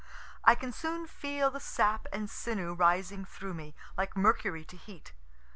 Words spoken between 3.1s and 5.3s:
through me, like mercury to heat.